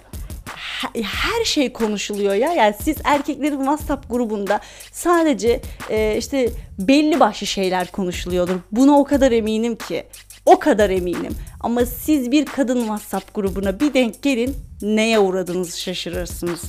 her 1.03 1.45
şey 1.45 1.73
konuşuluyor 1.73 2.33
ya. 2.33 2.53
Yani 2.53 2.75
siz 2.83 2.97
erkeklerin 3.03 3.57
WhatsApp 3.57 4.09
grubunda 4.09 4.59
sadece 4.91 5.61
e, 5.89 6.17
işte 6.17 6.49
belli 6.79 7.19
başlı 7.19 7.47
şeyler 7.47 7.91
konuşuluyordur. 7.91 8.55
Buna 8.71 8.99
o 8.99 9.03
kadar 9.03 9.31
eminim 9.31 9.75
ki. 9.75 10.03
O 10.45 10.59
kadar 10.59 10.89
eminim. 10.89 11.35
Ama 11.59 11.85
siz 11.85 12.31
bir 12.31 12.45
kadın 12.45 12.79
WhatsApp 12.79 13.35
grubuna 13.35 13.79
bir 13.79 13.93
denk 13.93 14.21
gelin 14.21 14.55
neye 14.81 15.19
uğradığınızı 15.19 15.79
şaşırırsınız. 15.79 16.61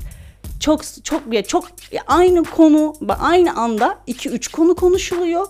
Çok 0.61 1.04
çok 1.04 1.32
ya 1.32 1.42
çok 1.42 1.64
aynı 2.06 2.44
konu 2.44 2.94
aynı 3.18 3.56
anda 3.56 3.99
2 4.06 4.28
3 4.28 4.49
konu 4.49 4.75
konuşuluyor. 4.75 5.46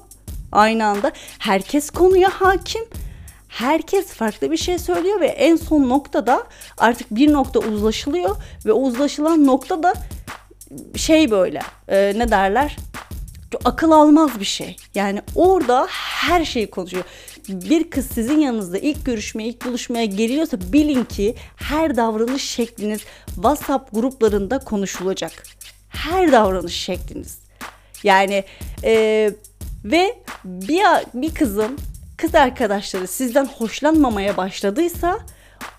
Aynı 0.53 0.87
anda 0.87 1.13
herkes 1.39 1.91
konuya 1.91 2.29
hakim 2.31 2.83
herkes 3.49 4.07
farklı 4.07 4.51
bir 4.51 4.57
şey 4.57 4.79
söylüyor 4.79 5.21
ve 5.21 5.27
en 5.27 5.57
son 5.57 5.89
noktada 5.89 6.47
artık 6.79 7.11
bir 7.11 7.33
nokta 7.33 7.61
uzlaşılıyor 7.61 8.37
ve 8.67 8.73
o 8.73 8.81
uzlaşılan 8.81 9.47
nokta 9.47 9.83
da 9.83 9.95
şey 10.97 11.31
böyle 11.31 11.61
e, 11.89 12.13
ne 12.17 12.31
derler 12.31 12.77
akıl 13.65 13.91
almaz 13.91 14.41
bir 14.41 14.45
şey. 14.45 14.77
Yani 14.95 15.23
orada 15.35 15.87
her 15.91 16.45
şeyi 16.45 16.71
konuşuyor. 16.71 17.05
Bir 17.49 17.91
kız 17.91 18.07
sizin 18.07 18.39
yanınızda 18.39 18.79
ilk 18.79 19.07
görüşmeye, 19.07 19.49
ilk 19.49 19.65
buluşmaya 19.65 20.05
geliyorsa 20.05 20.59
bilin 20.73 21.05
ki 21.05 21.35
her 21.57 21.97
davranış 21.97 22.43
şekliniz 22.43 23.01
WhatsApp 23.35 23.95
gruplarında 23.95 24.59
konuşulacak. 24.59 25.33
Her 25.89 26.33
davranış 26.33 26.75
şekliniz. 26.75 27.39
Yani 28.05 28.45
e, 28.85 29.31
ve 29.85 30.19
bir, 30.45 30.83
bir 31.15 31.35
kızın 31.35 31.79
kız 32.17 32.35
arkadaşları 32.35 33.07
sizden 33.07 33.47
hoşlanmamaya 33.47 34.37
başladıysa 34.37 35.19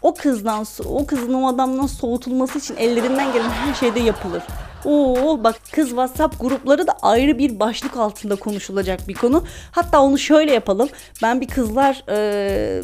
o 0.02 0.14
kızdan 0.14 0.66
o 0.86 1.06
kızın 1.06 1.34
o 1.34 1.48
adamdan 1.48 1.88
soğutulması 1.88 2.58
için 2.58 2.76
ellerinden 2.76 3.34
gelen 3.34 3.50
her 3.50 3.74
şeyde 3.74 4.00
yapılır. 4.00 4.44
Oo 4.86 5.44
bak 5.44 5.56
kız 5.72 5.90
WhatsApp 5.90 6.42
grupları 6.42 6.88
da 6.88 6.92
ayrı 7.02 7.38
bir 7.38 7.60
başlık 7.60 7.98
altında 7.98 8.36
konuşulacak 8.36 9.08
bir 9.08 9.14
konu. 9.14 9.44
Hatta 9.72 10.02
onu 10.02 10.18
şöyle 10.18 10.54
yapalım. 10.54 10.90
Ben 11.24 11.42
bir 11.42 11.48
kızlar 11.48 12.04
e, 12.10 12.82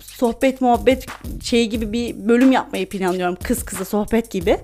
sohbet 0.00 0.60
muhabbet 0.60 1.06
şey 1.42 1.66
gibi 1.66 1.92
bir 1.92 2.28
bölüm 2.28 2.52
yapmayı 2.52 2.88
planlıyorum. 2.88 3.36
Kız 3.42 3.64
kıza 3.64 3.84
sohbet 3.84 4.30
gibi. 4.30 4.58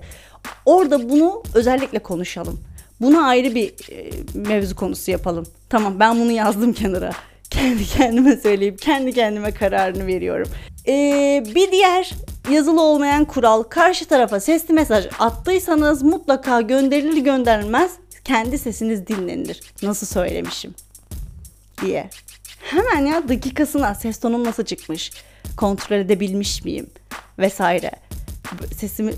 Orada 0.65 1.09
bunu 1.09 1.43
özellikle 1.53 1.99
konuşalım. 1.99 2.59
Buna 3.01 3.27
ayrı 3.27 3.55
bir 3.55 3.73
e, 3.91 4.11
mevzu 4.33 4.75
konusu 4.75 5.11
yapalım. 5.11 5.45
Tamam 5.69 5.99
ben 5.99 6.19
bunu 6.19 6.31
yazdım 6.31 6.73
kenara 6.73 7.11
kendi 7.53 7.85
kendime 7.85 8.37
söyleyip 8.37 8.81
kendi 8.81 9.13
kendime 9.13 9.51
kararını 9.51 10.07
veriyorum. 10.07 10.47
Ee, 10.87 11.43
bir 11.55 11.71
diğer 11.71 12.13
yazılı 12.51 12.81
olmayan 12.81 13.25
kural 13.25 13.63
karşı 13.63 14.05
tarafa 14.05 14.39
sesli 14.39 14.73
mesaj 14.73 15.05
attıysanız 15.19 16.03
mutlaka 16.03 16.61
gönderilir 16.61 17.17
gönderilmez 17.17 17.91
kendi 18.23 18.57
sesiniz 18.57 19.07
dinlenilir. 19.07 19.59
Nasıl 19.83 20.07
söylemişim 20.07 20.75
diye. 21.81 22.09
Hemen 22.59 23.05
ya 23.05 23.29
dakikasına 23.29 23.95
ses 23.95 24.19
tonum 24.19 24.43
nasıl 24.43 24.65
çıkmış 24.65 25.11
kontrol 25.57 25.97
edebilmiş 25.97 26.63
miyim 26.63 26.89
vesaire. 27.39 27.91
Sesim 28.77 29.11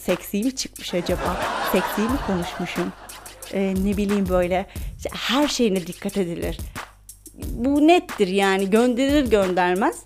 seksi 0.00 0.44
mi 0.44 0.56
çıkmış 0.56 0.94
acaba? 0.94 1.42
Seksi 1.72 2.00
mi 2.00 2.18
konuşmuşum? 2.26 2.92
Ee, 3.52 3.74
ne 3.84 3.96
bileyim 3.96 4.28
böyle 4.28 4.66
her 5.12 5.48
şeyine 5.48 5.86
dikkat 5.86 6.16
edilir 6.16 6.58
bu 7.38 7.86
nettir 7.86 8.28
yani 8.28 8.70
gönderilir 8.70 9.30
göndermez 9.30 9.96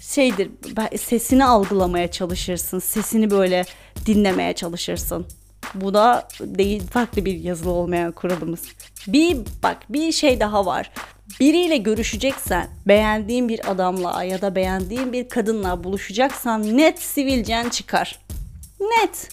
şeydir 0.00 0.50
sesini 0.98 1.44
algılamaya 1.44 2.10
çalışırsın. 2.10 2.78
Sesini 2.78 3.30
böyle 3.30 3.64
dinlemeye 4.06 4.52
çalışırsın. 4.52 5.26
Bu 5.74 5.94
da 5.94 6.28
değil 6.40 6.82
farklı 6.86 7.24
bir 7.24 7.40
yazılı 7.40 7.70
olmayan 7.70 8.12
kuralımız. 8.12 8.62
Bir 9.06 9.38
bak 9.62 9.76
bir 9.88 10.12
şey 10.12 10.40
daha 10.40 10.66
var. 10.66 10.90
Biriyle 11.40 11.76
görüşeceksen, 11.76 12.68
beğendiğin 12.86 13.48
bir 13.48 13.70
adamla 13.70 14.24
ya 14.24 14.40
da 14.40 14.54
beğendiğin 14.54 15.12
bir 15.12 15.28
kadınla 15.28 15.84
buluşacaksan 15.84 16.76
net 16.76 17.02
sivilcen 17.02 17.68
çıkar. 17.68 18.18
Net 18.80 19.28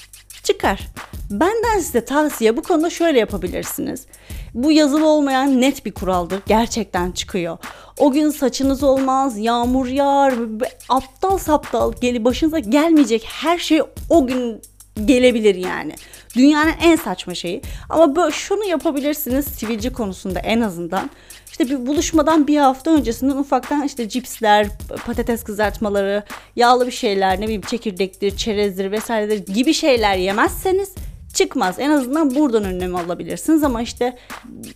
çıkar. 0.45 0.87
Benden 1.29 1.79
size 1.79 2.05
tavsiye 2.05 2.57
bu 2.57 2.63
konuda 2.63 2.89
şöyle 2.89 3.19
yapabilirsiniz. 3.19 4.05
Bu 4.53 4.71
yazılı 4.71 5.07
olmayan 5.07 5.61
net 5.61 5.85
bir 5.85 5.91
kuraldır. 5.91 6.39
Gerçekten 6.47 7.11
çıkıyor. 7.11 7.57
O 7.97 8.11
gün 8.11 8.29
saçınız 8.29 8.83
olmaz, 8.83 9.37
yağmur 9.37 9.87
yağar, 9.87 10.33
aptal 10.89 11.37
saptal 11.37 11.93
geli 12.01 12.25
başınıza 12.25 12.59
gelmeyecek 12.59 13.25
her 13.29 13.57
şey 13.57 13.81
o 14.09 14.27
gün 14.27 14.61
gelebilir 15.05 15.55
yani. 15.55 15.95
Dünyanın 16.35 16.73
en 16.81 16.95
saçma 16.95 17.35
şeyi. 17.35 17.61
Ama 17.89 18.15
böyle 18.15 18.31
şunu 18.31 18.65
yapabilirsiniz 18.65 19.45
sivilce 19.45 19.89
konusunda 19.89 20.39
en 20.39 20.61
azından. 20.61 21.09
İşte 21.59 21.69
bir 21.69 21.87
buluşmadan 21.87 22.47
bir 22.47 22.57
hafta 22.57 22.91
öncesinden 22.91 23.35
ufaktan 23.35 23.83
işte 23.83 24.09
cipsler, 24.09 24.67
patates 25.05 25.43
kızartmaları, 25.43 26.23
yağlı 26.55 26.87
bir 26.87 26.91
şeyler, 26.91 27.37
ne 27.37 27.43
bileyim 27.43 27.61
çekirdektir, 27.61 28.37
çerezdir 28.37 28.91
vesairedir 28.91 29.53
gibi 29.53 29.73
şeyler 29.73 30.17
yemezseniz 30.17 30.95
çıkmaz. 31.35 31.75
En 31.79 31.89
azından 31.89 32.35
buradan 32.35 32.63
önlem 32.63 32.95
alabilirsiniz 32.95 33.63
ama 33.63 33.81
işte 33.81 34.17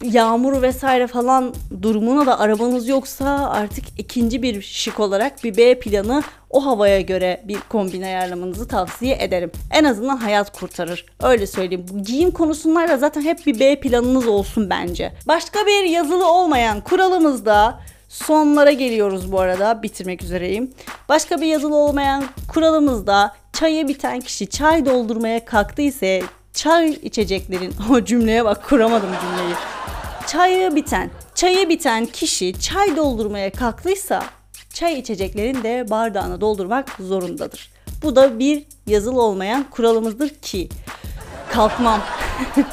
yağmur 0.04 0.62
vesaire 0.62 1.08
falan 1.08 1.54
durumuna 1.82 2.26
da 2.26 2.40
arabanız 2.40 2.88
yoksa 2.88 3.50
artık 3.50 3.84
ikinci 3.98 4.44
bir 4.44 4.62
şık 4.62 5.00
olarak 5.00 5.44
bir 5.44 5.58
B 5.58 5.80
planı 5.80 6.24
o 6.50 6.66
havaya 6.66 7.02
göre 7.02 7.42
bir 7.44 7.60
kombin 7.70 8.02
ayarlamanızı 8.02 8.68
tavsiye 8.68 9.18
ederim. 9.20 9.52
En 9.72 9.84
azından 9.84 10.18
hayat 10.18 10.60
kurtarır. 10.60 11.06
Öyle 11.24 11.48
söyleyeyim. 11.48 11.86
Giyim 12.06 12.32
konusunda 12.32 12.90
da 12.90 12.98
zaten 12.98 13.22
hep 13.22 13.46
bir 13.46 13.60
B 13.60 13.80
planınız 13.80 14.28
olsun 14.28 14.70
bence. 14.70 15.14
Başka 15.28 15.60
bir 15.66 15.84
yazılı 15.84 16.32
olmayan 16.32 16.82
kuralımız 16.82 17.46
da 17.46 17.80
sonlara 18.10 18.72
geliyoruz 18.72 19.32
bu 19.32 19.40
arada. 19.40 19.84
Bitirmek 19.84 20.24
üzereyim. 20.24 20.72
Başka 21.10 21.42
bir 21.42 21.46
yazılı 21.46 21.76
olmayan 21.76 22.24
kuralımız 22.54 23.08
da 23.08 23.34
çayı 23.54 23.88
biten 23.88 24.20
kişi 24.20 24.48
çay 24.48 24.86
doldurmaya 24.86 25.46
kalktıysa 25.46 26.20
çay 26.60 26.90
içeceklerin 26.90 27.74
o 27.92 28.04
cümleye 28.04 28.46
bak 28.46 28.70
kuramadım 28.70 29.10
cümleyi. 29.22 29.56
Çayı 30.28 30.76
biten, 30.76 31.12
çayı 31.36 31.70
biten 31.70 32.06
kişi 32.06 32.60
çay 32.60 32.96
doldurmaya 32.96 33.52
kalktıysa 33.52 34.24
çay 34.74 35.00
içeceklerin 35.00 35.64
de 35.64 35.86
bardağına 35.90 36.42
doldurmak 36.42 36.90
zorundadır. 37.00 37.72
Bu 38.04 38.16
da 38.16 38.40
bir 38.40 38.64
yazılı 38.88 39.22
olmayan 39.22 39.66
kuralımızdır 39.72 40.30
ki 40.30 40.70
kalkmam. 41.52 42.02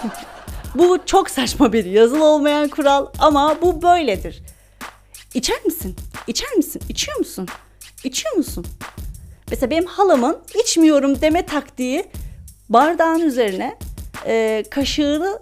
bu 0.74 0.98
çok 1.06 1.30
saçma 1.30 1.72
bir 1.72 1.84
yazılı 1.84 2.24
olmayan 2.24 2.68
kural 2.68 3.06
ama 3.18 3.56
bu 3.62 3.82
böyledir. 3.82 4.42
İçer 5.34 5.64
misin? 5.64 5.96
İçer 6.26 6.52
misin? 6.52 6.82
İçiyor 6.88 7.18
musun? 7.18 7.46
İçiyor 8.04 8.36
musun? 8.36 8.66
Mesela 9.50 9.70
benim 9.70 9.86
halamın 9.86 10.38
içmiyorum 10.64 11.20
deme 11.20 11.46
taktiği 11.46 12.06
bardağın 12.68 13.20
üzerine 13.20 13.78
e, 14.26 14.64
kaşığını 14.70 15.38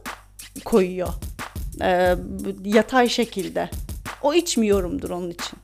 koyuyor. 0.65 1.09
E, 1.83 2.17
yatay 2.65 3.09
şekilde. 3.09 3.71
O 4.23 4.35
içmiyorumdur 4.35 5.11
onun 5.11 5.31
için. 5.31 5.59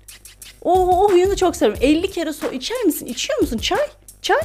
O, 0.63 1.05
o 1.05 1.11
huyunu 1.13 1.37
çok 1.37 1.57
seviyorum. 1.57 1.83
50 1.83 2.11
kere 2.11 2.33
so 2.33 2.51
içer 2.51 2.83
misin? 2.83 3.07
İçiyor 3.07 3.41
musun? 3.41 3.59
Çay? 3.59 3.87
Çay? 4.23 4.41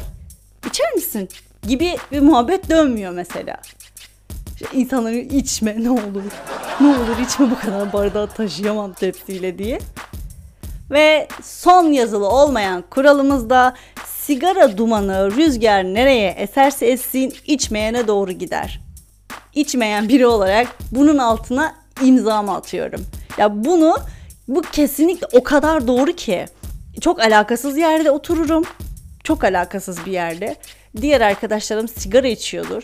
İçer 0.67 0.93
misin? 0.93 1.29
Gibi 1.67 1.97
bir 2.11 2.19
muhabbet 2.19 2.69
dönmüyor 2.69 3.11
mesela. 3.11 3.57
İşte 4.61 4.77
içme 5.37 5.83
ne 5.83 5.89
olur. 5.89 6.23
Ne 6.81 6.87
olur 6.87 7.17
içme 7.25 7.51
bu 7.51 7.59
kadar 7.59 7.93
bardağı 7.93 8.27
taşıyamam 8.27 8.93
tepsiyle 8.93 9.57
diye. 9.57 9.79
Ve 10.91 11.27
son 11.43 11.83
yazılı 11.83 12.29
olmayan 12.29 12.83
kuralımız 12.89 13.49
da 13.49 13.75
sigara 14.25 14.77
dumanı 14.77 15.31
rüzgar 15.31 15.83
nereye 15.83 16.29
eserse 16.29 16.85
essin 16.85 17.33
içmeyene 17.45 18.07
doğru 18.07 18.31
gider. 18.31 18.79
İçmeyen 19.55 20.09
biri 20.09 20.25
olarak 20.25 20.67
bunun 20.91 21.17
altına 21.17 21.75
imzamı 22.03 22.55
atıyorum. 22.55 23.05
Ya 23.37 23.65
bunu 23.65 23.97
bu 24.47 24.61
kesinlikle 24.61 25.27
o 25.33 25.43
kadar 25.43 25.87
doğru 25.87 26.11
ki 26.11 26.45
çok 27.01 27.19
alakasız 27.19 27.77
yerde 27.77 28.11
otururum. 28.11 28.63
Çok 29.23 29.43
alakasız 29.43 30.05
bir 30.05 30.11
yerde. 30.11 30.55
Diğer 31.01 31.21
arkadaşlarım 31.21 31.87
sigara 31.87 32.27
içiyordur. 32.27 32.83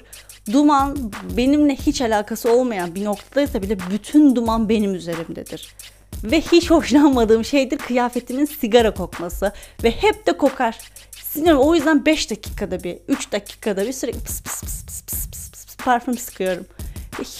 Duman 0.52 0.98
benimle 1.38 1.76
hiç 1.76 2.02
alakası 2.02 2.52
olmayan 2.52 2.96
bir 2.96 3.06
noktadaysa 3.06 3.62
bile 3.62 3.78
bütün 3.92 4.36
duman 4.36 4.70
benim 4.70 4.96
üzerimdedir. 4.96 5.76
Ve 6.24 6.42
hiç 6.42 6.72
hoşlanmadığım 6.72 7.46
şeydir 7.46 7.78
kıyafetimin 7.78 8.46
sigara 8.46 8.94
kokması. 8.94 9.52
Ve 9.84 9.92
hep 9.92 10.28
de 10.28 10.38
kokar. 10.38 10.78
Sinir 11.24 11.54
o 11.54 11.76
yüzden 11.76 12.06
5 12.06 12.32
dakikada 12.32 12.84
bir, 12.84 12.98
3 13.08 13.32
dakikada 13.32 13.86
bir 13.88 13.94
sürekli 13.94 14.20
pıs 14.20 14.42
pıs 14.42 14.62
pıs 14.62 14.86
pıs 14.86 15.02
pıs 15.06 15.30
pıs 15.30 15.52
pıs, 15.52 15.66
pıs 15.66 15.78
parfüm 15.78 16.18
sıkıyorum. 16.18 16.66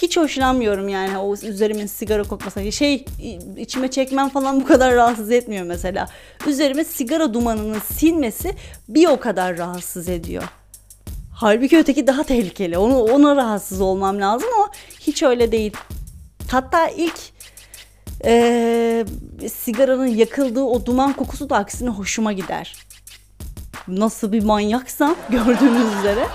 Hiç 0.02 0.16
hoşlanmıyorum 0.16 0.88
yani 0.88 1.18
o 1.18 1.34
üzerimin 1.34 1.86
sigara 1.86 2.22
kokması. 2.22 2.72
Şey 2.72 3.04
içime 3.56 3.90
çekmem 3.90 4.28
falan 4.28 4.60
bu 4.60 4.64
kadar 4.64 4.94
rahatsız 4.94 5.30
etmiyor 5.30 5.64
mesela. 5.64 6.08
Üzerime 6.46 6.84
sigara 6.84 7.34
dumanının 7.34 7.78
sinmesi 7.94 8.54
bir 8.88 9.08
o 9.08 9.20
kadar 9.20 9.58
rahatsız 9.58 10.08
ediyor. 10.08 10.42
Halbuki 11.34 11.78
öteki 11.78 12.06
daha 12.06 12.22
tehlikeli. 12.22 12.78
Onu 12.78 12.98
ona 12.98 13.36
rahatsız 13.36 13.80
olmam 13.80 14.20
lazım 14.20 14.48
ama 14.56 14.70
hiç 15.00 15.22
öyle 15.22 15.52
değil. 15.52 15.72
Hatta 16.50 16.88
ilk 16.88 17.31
e, 18.24 19.04
sigaranın 19.52 20.06
yakıldığı 20.06 20.62
o 20.62 20.86
duman 20.86 21.12
kokusu 21.12 21.50
da 21.50 21.56
aksine 21.56 21.88
hoşuma 21.88 22.32
gider 22.32 22.74
nasıl 23.88 24.32
bir 24.32 24.42
manyaksam 24.44 25.16
gördüğünüz 25.30 25.98
üzere. 25.98 26.26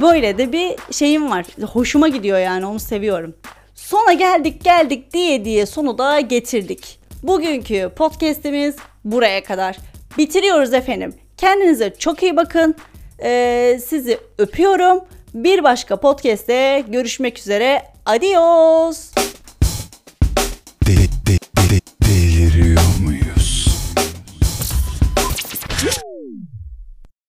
Böyle 0.00 0.38
de 0.38 0.52
bir 0.52 0.76
şeyim 0.92 1.30
var. 1.30 1.46
Hoşuma 1.72 2.08
gidiyor 2.08 2.38
yani 2.38 2.66
onu 2.66 2.80
seviyorum. 2.80 3.34
Sona 3.74 4.12
geldik 4.12 4.64
geldik 4.64 5.12
diye 5.12 5.44
diye 5.44 5.66
sonu 5.66 5.98
da 5.98 6.20
getirdik. 6.20 6.98
Bugünkü 7.22 7.90
podcast'imiz 7.96 8.76
buraya 9.04 9.44
kadar. 9.44 9.76
Bitiriyoruz 10.18 10.74
efendim. 10.74 11.14
Kendinize 11.36 11.94
çok 11.98 12.22
iyi 12.22 12.36
bakın. 12.36 12.74
Ee, 13.22 13.80
sizi 13.86 14.18
öpüyorum. 14.38 15.00
Bir 15.34 15.64
başka 15.64 16.00
podcast'te 16.00 16.84
görüşmek 16.88 17.38
üzere. 17.38 17.82
Adios. 18.06 19.10